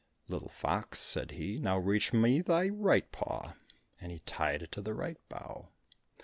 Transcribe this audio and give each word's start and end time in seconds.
"Little 0.27 0.49
fox," 0.49 0.97
said 0.97 1.29
he, 1.29 1.57
"now 1.59 1.77
reach 1.77 2.11
me 2.11 2.41
thy 2.41 2.69
right 2.69 3.11
paw" 3.11 3.53
and 3.99 4.11
he 4.11 4.17
tied 4.21 4.63
it 4.63 4.71
to 4.71 4.81
the 4.81 4.95
right 4.95 5.19
bough. 5.29 5.67